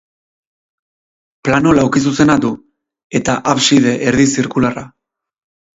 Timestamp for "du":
2.47-2.51